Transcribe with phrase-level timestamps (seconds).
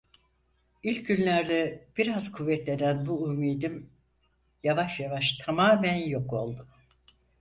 [0.83, 3.89] İlk günlerde biraz kuvvetlenen bu ümidim,
[4.63, 6.67] yavaş yavaş tamamen yok oldu.